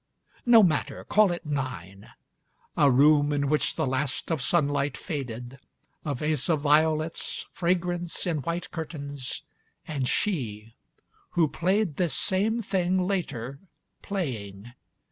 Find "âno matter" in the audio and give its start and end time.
0.47-1.03